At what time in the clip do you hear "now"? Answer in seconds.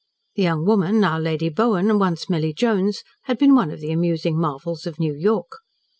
0.99-1.19